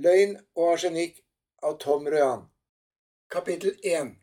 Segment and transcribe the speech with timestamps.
[0.00, 1.18] Løgn og arsenikk
[1.60, 2.46] av Tom Røan.
[3.28, 4.14] Kapittel 1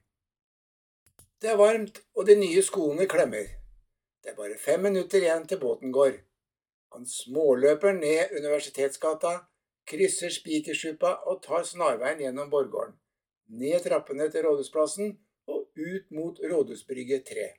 [1.38, 3.52] Det er varmt, og de nye skoene klemmer.
[4.24, 6.18] Det er bare fem minutter igjen til båten går.
[6.96, 9.36] Han småløper ned Universitetsgata,
[9.86, 12.98] krysser Spikersuppa og tar snarveien gjennom Borggården,
[13.54, 15.20] ned trappene til Rådhusplassen
[15.54, 17.50] og ut mot Rådhusbrygge 3.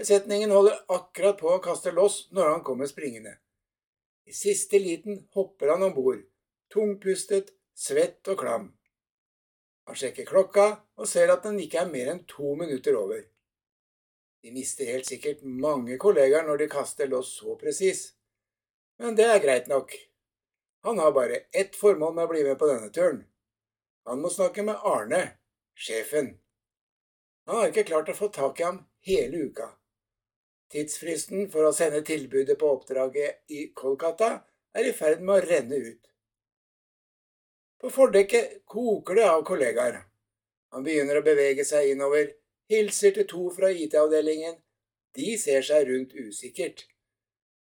[0.00, 3.36] Besetningen holder akkurat på å kaste loss når han kommer springende.
[4.24, 6.22] I siste liten hopper han om bord,
[6.72, 8.70] tungpustet, svett og klam.
[9.88, 13.24] Han sjekker klokka og ser at den ikke er mer enn to minutter over.
[14.42, 18.12] De mister helt sikkert mange kollegaer når de kaster loss så presis,
[18.98, 19.94] men det er greit nok.
[20.86, 23.20] Han har bare ett formål med å bli med på denne turen.
[24.06, 25.22] Han må snakke med Arne,
[25.78, 26.32] sjefen.
[27.46, 29.68] Han har ikke klart å få tak i ham hele uka.
[30.72, 34.30] Tidsfristen for å sende tilbudet på oppdraget i Kolkata
[34.72, 36.06] er i ferd med å renne ut.
[37.82, 39.98] På fordekket koker det av kollegaer.
[40.72, 42.30] Han begynner å bevege seg innover,
[42.72, 44.54] hilser til to fra IT-avdelingen.
[45.12, 46.86] De ser seg rundt usikkert.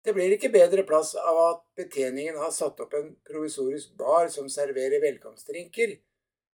[0.05, 4.49] Det blir ikke bedre plass av at betjeningen har satt opp en provisorisk bar som
[4.53, 5.99] serverer velkomstdrinker,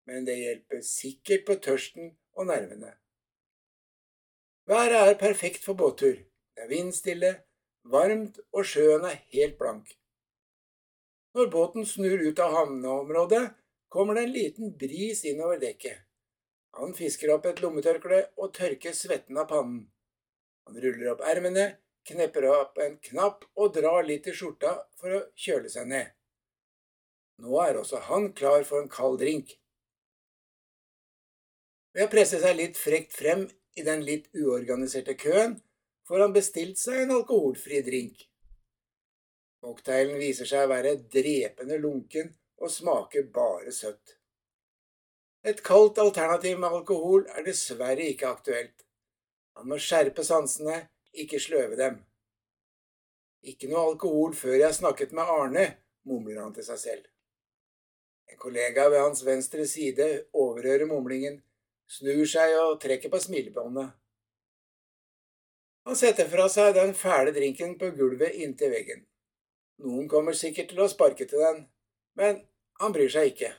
[0.07, 2.93] men det hjelper sikkert på tørsten og nervene.
[4.67, 6.19] Været er perfekt for båttur.
[6.57, 7.31] Det er vindstille,
[7.93, 9.91] varmt og sjøen er helt blank.
[11.37, 13.45] Når båten snur ut av havneområdet,
[13.93, 16.01] kommer det en liten bris innover dekket.
[16.81, 19.85] Han fisker opp et lommetørkle og tørker svetten av pannen.
[20.67, 21.67] Han ruller opp ermene,
[22.09, 26.11] knepper opp en knapp og drar litt i skjorta for å kjøle seg ned.
[27.45, 29.59] Nå er også han klar for en kald drink.
[31.93, 33.45] Ved å presse seg litt frekt frem
[33.77, 35.59] i den litt uorganiserte køen,
[36.09, 38.27] får han bestilt seg en alkoholfri drink.
[39.63, 42.31] Cocktailen viser seg å være drepende lunken
[42.63, 44.17] og smaker bare søtt.
[45.47, 48.87] Et kaldt alternativ med alkohol er dessverre ikke aktuelt.
[49.57, 50.81] Han må skjerpe sansene,
[51.15, 52.01] ikke sløve dem.
[53.47, 55.67] Ikke noe alkohol før jeg snakket med Arne,
[56.07, 57.05] mumler han til seg selv.
[58.27, 61.39] En kollega ved hans venstre side overhører mumlingen,
[61.87, 63.95] snur seg og trekker på smilebåndet.
[65.87, 69.05] Han setter fra seg den fæle drinken på gulvet inntil veggen.
[69.87, 71.61] Noen kommer sikkert til å sparke til den,
[72.19, 72.41] men
[72.81, 73.53] han bryr seg ikke.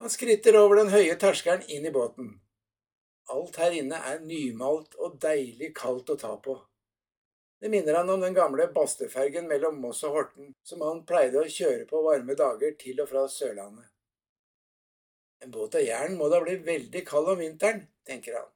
[0.00, 2.30] Han skritter over den høye terskelen inn i båten.
[3.34, 6.54] Alt her inne er nymalt og deilig kaldt å ta på.
[7.60, 11.50] Det minner han om den gamle bastefergen mellom Moss og Horten som han pleide å
[11.58, 13.90] kjøre på varme dager til og fra Sørlandet.
[15.44, 18.48] En båt av jern må da bli veldig kald om vinteren, tenker han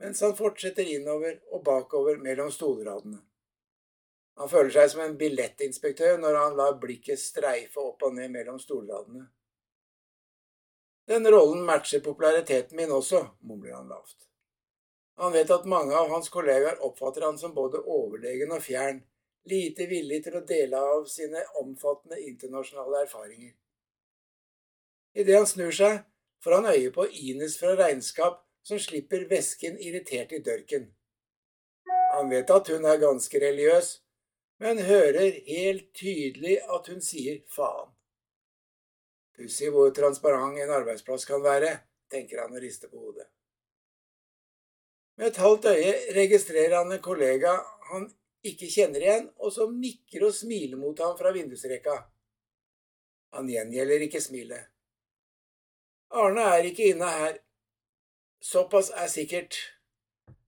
[0.00, 3.20] mens han fortsetter innover og bakover mellom stolradene.
[4.40, 8.56] Han føler seg som en billettinspektør når han lar blikket streife opp og ned mellom
[8.62, 9.26] stolradene.
[11.10, 14.28] Denne rollen matcher populariteten min også, mumler han lavt.
[15.20, 19.02] Han vet at mange av hans kollegaer oppfatter han som både overlegen og fjern,
[19.50, 23.52] lite villig til å dele av sine omfattende internasjonale erfaringer.
[25.18, 26.04] Idet han snur seg,
[26.40, 30.86] får han øye på Ines fra regnskap som slipper væsken irritert i dørken.
[32.14, 33.88] Han vet at hun er ganske religiøs,
[34.62, 37.90] men hører helt tydelig at hun sier faen.
[39.34, 41.72] Pussig hvor transparent en arbeidsplass kan være,
[42.12, 43.26] tenker han og rister på hodet.
[45.18, 47.56] Med et halvt øye registrerer han en kollega
[47.90, 48.06] han
[48.46, 51.96] ikke kjenner igjen, og som nikker og smiler mot ham fra vindusrekka.
[53.34, 54.70] Han gjengjelder ikke smilet.
[56.10, 57.36] Arne er ikke inne her,
[58.40, 59.56] Såpass er sikkert.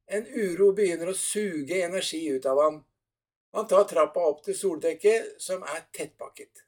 [0.06, 2.78] En uro begynner å suge energi ut av ham.
[3.52, 6.64] Han tar trappa opp til soldekket, som er tettpakket.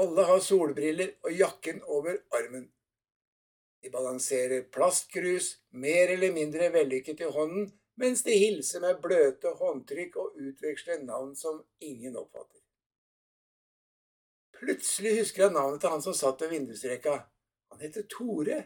[0.00, 2.70] Alle har solbriller og jakken over armen.
[3.84, 7.68] De balanserer plastkrus, mer eller mindre vellykket i hånden,
[8.00, 12.60] mens de hilser med bløte håndtrykk og utveksler navn som ingen oppfatter.
[14.56, 17.18] Plutselig husker han navnet til han som satt ved vindusrekka.
[17.72, 18.62] Han heter Tore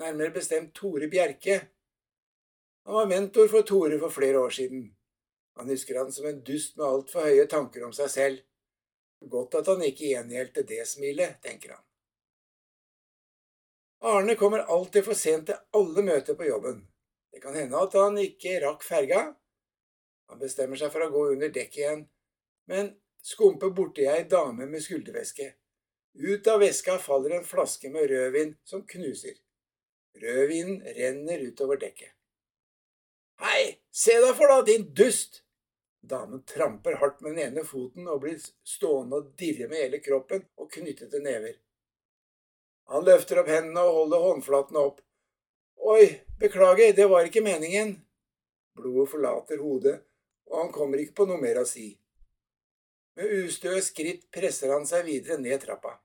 [0.00, 1.60] nærmere bestemt Tore Bjerke.
[2.84, 4.88] Han var mentor for Tore for flere år siden.
[5.56, 8.42] Han husker han som en dust med altfor høye tanker om seg selv.
[9.22, 11.84] Godt at han ikke gjengjeldte det smilet, tenker han.
[14.02, 16.80] Arne kommer alltid for sent til alle møter på jobben.
[17.32, 19.20] Det kan hende at han ikke rakk ferga.
[20.32, 22.02] Han bestemmer seg for å gå under dekk igjen,
[22.72, 22.90] men
[23.22, 25.52] skumper borti ei dame med skulderveske.
[26.18, 29.38] Ut av veska faller en flaske med rødvin som knuser.
[30.20, 32.12] Rødvinen renner utover dekket.
[33.42, 35.42] Hei, se deg for da, din dust!
[36.02, 40.42] Damen tramper hardt med den ene foten og blir stående og dirre med hele kroppen
[40.58, 41.54] og knyttete never.
[42.90, 44.98] Han løfter opp hendene og holder håndflatene opp.
[45.94, 46.06] Oi,
[46.42, 47.94] beklager, det var ikke meningen.
[48.78, 49.96] Blodet forlater hodet,
[50.50, 51.92] og han kommer ikke på noe mer å si.
[53.16, 55.98] Med ustø skritt presser han seg videre ned trappa.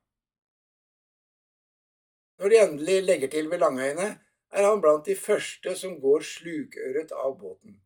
[2.38, 4.08] Når de endelig legger til ved Langøyene,
[4.50, 7.80] er han blant de første som går slukøret av båten.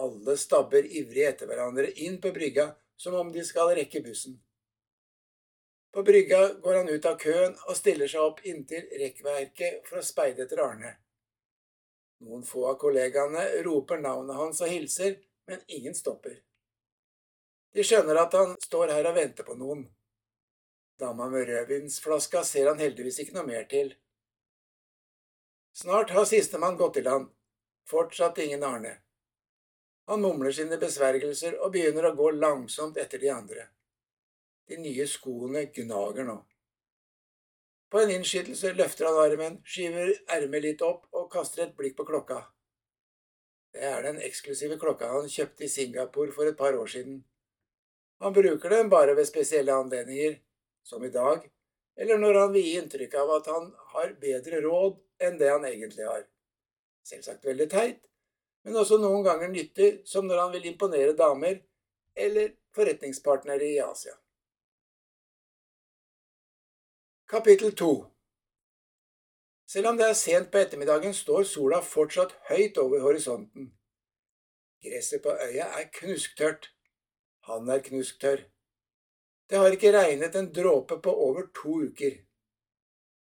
[0.00, 2.70] Alle stabber ivrig etter hverandre inn på brygga
[3.00, 4.38] som om de skal rekke bussen.
[5.90, 10.06] På brygga går han ut av køen og stiller seg opp inntil rekkverket for å
[10.06, 10.94] speide etter Arne.
[12.22, 15.16] Noen få av kollegaene roper navnet hans og hilser,
[15.50, 16.36] men ingen stopper.
[17.74, 19.88] De skjønner at han står her og venter på noen.
[21.00, 23.94] Dama med rødvinsflaska ser han heldigvis ikke noe mer til.
[25.72, 27.30] Snart har sistemann gått i land.
[27.88, 28.98] Fortsatt ingen Arne.
[30.10, 33.68] Han mumler sine besvergelser og begynner å gå langsomt etter de andre.
[34.68, 36.36] De nye skoene gnager nå.
[37.90, 42.06] På en innskytelse løfter han armen, skyver ermet litt opp og kaster et blikk på
[42.12, 42.42] klokka.
[43.74, 47.24] Det er den eksklusive klokka han kjøpte i Singapore for et par år siden.
[48.20, 50.38] Han bruker den bare ved spesielle anledninger,
[50.82, 51.46] som i dag,
[51.96, 55.66] eller når han vil gi inntrykk av at han har bedre råd enn det han
[55.68, 56.24] egentlig har.
[57.06, 58.00] Selvsagt veldig teit,
[58.64, 61.60] men også noen ganger nyttig, som når han vil imponere damer
[62.16, 64.16] eller forretningspartnere i Asia.
[67.30, 67.90] Kapittel 2
[69.70, 73.70] Selv om det er sent på ettermiddagen, står sola fortsatt høyt over horisonten.
[74.82, 76.72] Gresset på øya er knusktørt.
[77.46, 78.42] Han er knusktørr.
[79.50, 82.20] Det har ikke regnet en dråpe på over to uker.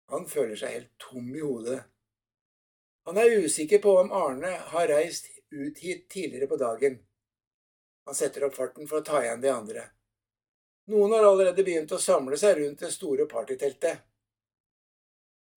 [0.09, 1.83] Han føler seg helt tom i hodet.
[3.05, 6.97] Han er usikker på om Arne har reist ut hit tidligere på dagen.
[8.05, 9.83] Han setter opp farten for å ta igjen de andre.
[10.89, 14.01] Noen har allerede begynt å samle seg rundt det store partyteltet.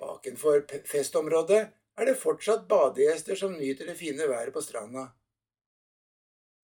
[0.01, 1.63] Bakenfor festområdet
[1.97, 5.09] er det fortsatt badegjester som nyter det fine været på stranda.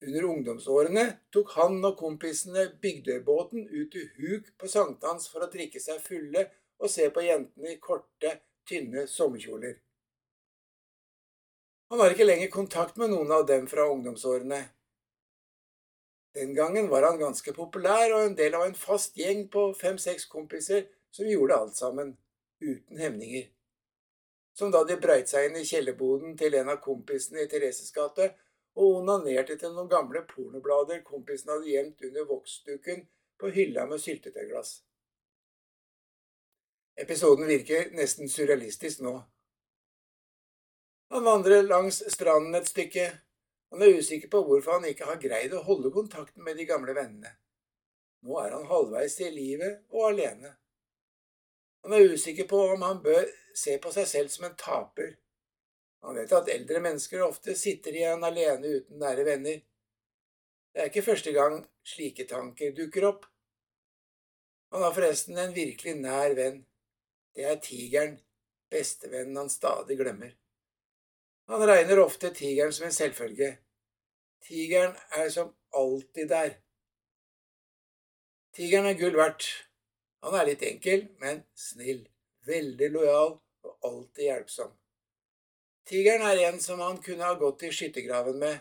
[0.06, 5.80] Under ungdomsårene tok han og kompisene Bygdøybåten ut til huk på sankthans for å drikke
[5.80, 6.44] seg fulle
[6.82, 8.34] og se på jentene i korte,
[8.68, 9.78] tynne sommerkjoler.
[11.92, 14.60] Han har ikke lenger kontakt med noen av dem fra ungdomsårene.
[16.34, 20.26] Den gangen var han ganske populær og en del av en fast gjeng på fem–seks
[20.28, 22.16] kompiser som gjorde alt sammen,
[22.60, 23.46] uten hemninger.
[24.58, 28.32] Som da de brøyt seg inn i kjellerboden til en av kompisene i Thereses gate
[28.74, 33.06] og onanerte til noen gamle pornoblader kompisen hadde gjemt under voksduken
[33.40, 34.80] på hylla med syltetøyglass.
[36.96, 39.14] Episoden virker nesten surrealistisk nå.
[41.14, 43.06] Han vandrer langs stranden et stykke.
[43.70, 46.94] Han er usikker på hvorfor han ikke har greid å holde kontakten med de gamle
[46.94, 47.34] vennene.
[48.24, 50.54] Nå er han halvveis i livet og alene.
[51.84, 55.16] Han er usikker på om han bør se på seg selv som en taper.
[56.04, 59.62] Han vet at eldre mennesker ofte sitter igjen alene uten nære venner.
[60.74, 63.24] Det er ikke første gang slike tanker dukker opp.
[64.74, 66.60] Han har forresten en virkelig nær venn.
[67.34, 68.18] Det er tigeren,
[68.70, 70.34] bestevennen han stadig glemmer.
[71.48, 73.50] Han regner ofte tigeren som en selvfølge.
[74.44, 76.56] Tigeren er som alltid der.
[78.54, 79.48] Tigeren er gull verdt.
[80.24, 82.04] Han er litt enkel, men snill,
[82.48, 84.72] veldig lojal og alltid hjelpsom.
[85.84, 88.58] Tigeren er en som han kunne ha gått i skyttergraven med.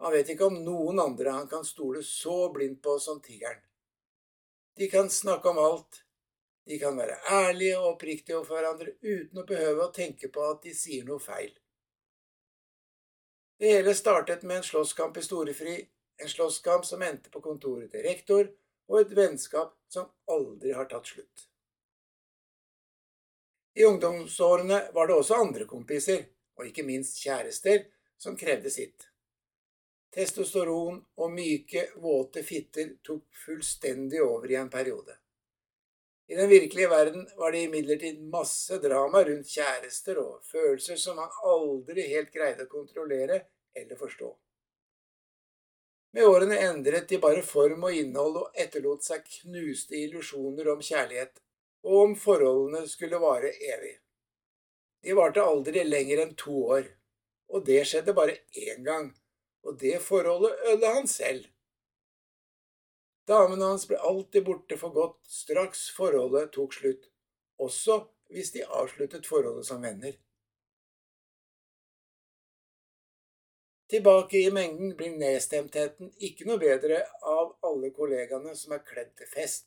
[0.00, 3.60] Han vet ikke om noen andre han kan stole så blindt på som tigeren.
[4.76, 6.04] De kan snakke om alt.
[6.64, 10.62] De kan være ærlige og oppriktige overfor hverandre uten å behøve å tenke på at
[10.64, 11.52] de sier noe feil.
[13.60, 15.76] Det hele startet med en slåsskamp i storefri,
[16.22, 18.48] en slåsskamp som endte på kontoret til rektor,
[18.88, 21.49] og et vennskap som aldri har tatt slutt.
[23.80, 26.26] I ungdomsårene var det også andre kompiser,
[26.58, 27.86] og ikke minst kjærester,
[28.20, 29.06] som krevde sitt.
[30.12, 35.16] Testosteron og myke, våte fitter tok fullstendig over i en periode.
[36.28, 41.40] I den virkelige verden var det imidlertid masse drama rundt kjærester og følelser som han
[41.54, 43.40] aldri helt greide å kontrollere
[43.72, 44.28] eller forstå.
[46.18, 51.40] Med årene endret de bare form og innhold og etterlot seg knuste illusjoner om kjærlighet,
[51.86, 53.94] og om forholdene skulle vare evig.
[55.02, 56.90] De varte aldri lenger enn to år,
[57.50, 59.10] og det skjedde bare én gang,
[59.64, 61.46] og det forholdet ødela han selv.
[63.28, 67.06] Damene hans ble alltid borte for godt straks forholdet tok slutt,
[67.60, 70.16] også hvis de avsluttet forholdet som venner.
[73.90, 79.30] Tilbake i mengden blir nedstemtheten ikke noe bedre av alle kollegaene som er kledd til
[79.32, 79.66] fest.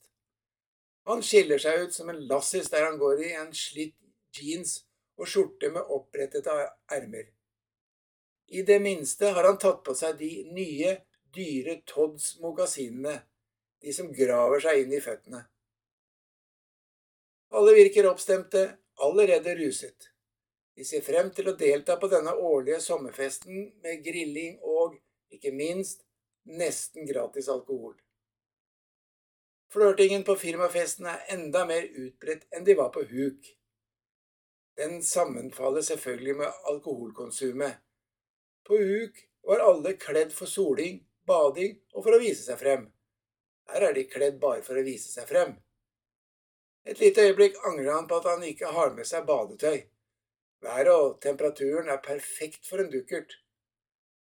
[1.10, 3.98] Han skiller seg ut som en lassis der han går i en slitt
[4.33, 4.81] jeans
[5.19, 6.53] og skjorte med opprettede
[6.91, 7.27] ermer.
[8.53, 10.95] I det minste har han tatt på seg de nye,
[11.33, 13.17] dyre Todds mokasinene,
[13.81, 15.43] de som graver seg inn i føttene.
[17.53, 18.63] Alle virker oppstemte,
[19.05, 20.10] allerede ruset.
[20.74, 24.95] De ser frem til å delta på denne årlige sommerfesten med grilling og,
[25.33, 26.01] ikke minst,
[26.50, 27.93] nesten gratis alkohol.
[29.74, 33.48] Flørtingen på firmafesten er enda mer utbredt enn de var på huk.
[34.77, 37.80] Den sammenfaller selvfølgelig med alkoholkonsumet.
[38.68, 39.18] På huk
[39.50, 42.86] var alle kledd for soling, bading og for å vise seg frem.
[43.74, 45.56] Her er de kledd bare for å vise seg frem.
[46.86, 49.88] Et lite øyeblikk angrer han på at han ikke har med seg badetøy.
[50.62, 53.39] Været og temperaturen er perfekt for en dukkert.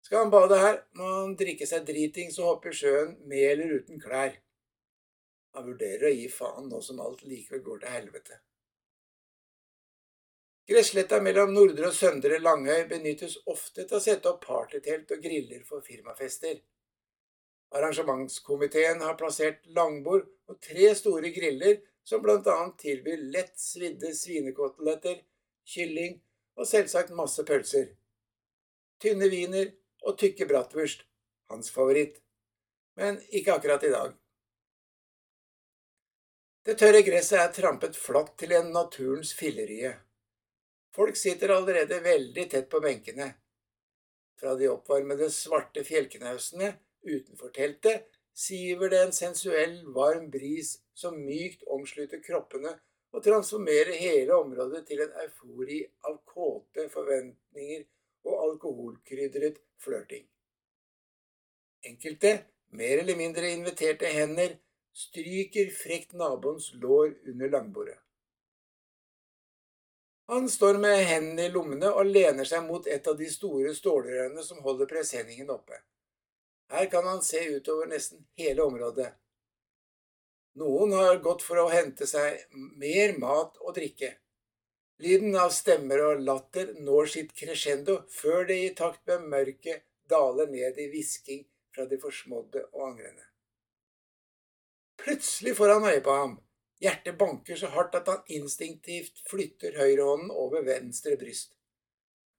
[0.01, 3.77] Skal han bade her, må han drikke seg dritings og hoppe i sjøen med eller
[3.77, 4.33] uten klær.
[5.57, 8.35] Han vurderer å gi faen nå som alt likevel går til helvete.
[10.69, 15.63] Gressletta mellom Nordre og Søndre Langøy benyttes ofte til å sette opp partytelt og griller
[15.65, 16.59] for firmafester.
[17.73, 22.59] Arrangementskomiteen har plassert langbord og tre store griller som bl.a.
[22.77, 25.23] tilbyr lett svidde svinekoteletter,
[25.73, 26.19] kylling
[26.53, 27.89] og selvsagt masse pølser.
[29.01, 29.73] Tynne wiener
[30.05, 31.01] og tykke bratwurst,
[31.49, 32.21] hans favoritt.
[32.93, 34.13] Men ikke akkurat i dag.
[36.67, 39.93] Det tørre gresset er trampet flatt til en naturens fillerie.
[40.91, 43.27] Folk sitter allerede veldig tett på benkene.
[44.35, 46.73] Fra de oppvarmede svarte fjellknausene
[47.07, 52.75] utenfor teltet siver det en sensuell, varm bris som mykt omslutter kroppene
[53.15, 57.87] og transformerer hele området til en eufori av kåte forventninger
[58.27, 60.27] og alkoholkrydret flørting.
[61.87, 62.37] Enkelte,
[62.75, 64.59] mer eller mindre inviterte hender,
[64.97, 67.99] stryker frekt naboens lår under langbordet.
[70.27, 74.43] Han står med hendene i lommene og lener seg mot et av de store stålrørene
[74.43, 75.77] som holder presenningen oppe.
[76.73, 79.13] Her kan han se utover nesten hele området.
[80.59, 82.41] Noen har gått for å hente seg
[82.81, 84.15] mer mat og drikke.
[85.05, 90.49] Lyden av stemmer og latter når sitt crescendo før det i takt med mørket daler
[90.49, 93.27] ned i hvisking fra de forsmådde og angrende.
[94.97, 96.35] Plutselig får han øye på ham.
[96.81, 101.53] Hjertet banker så hardt at han instinktivt flytter høyrehånden over venstre bryst.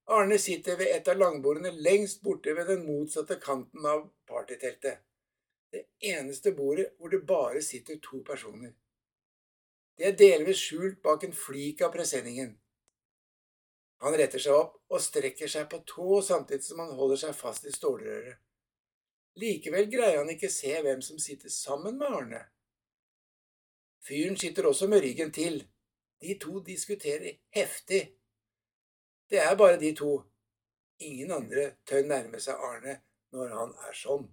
[0.09, 5.03] Arne sitter ved et av langbordene lengst borte ved den motsatte kanten av partyteltet
[5.73, 8.73] det eneste bordet hvor det bare sitter to personer.
[9.99, 12.55] De er delvis skjult bak en flik av presenningen.
[14.05, 17.67] Han retter seg opp og strekker seg på tå samtidig som han holder seg fast
[17.67, 18.39] i stålrøret.
[19.39, 22.41] Likevel greier han ikke se hvem som sitter sammen med Arne.
[24.03, 25.61] Fyren sitter også med ryggen til.
[26.21, 28.01] De to diskuterer heftig.
[29.31, 30.23] Det er bare de to.
[30.99, 32.97] Ingen andre tør nærme seg Arne
[33.33, 34.27] når han er sånn.